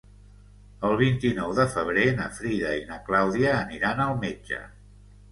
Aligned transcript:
El 0.87 0.95
vint-i-nou 1.01 1.51
de 1.59 1.65
febrer 1.73 2.05
na 2.21 2.25
Frida 2.37 2.71
i 2.77 2.81
na 2.93 2.97
Clàudia 3.09 3.51
aniran 3.57 4.01
al 4.07 4.15
metge. 4.25 4.63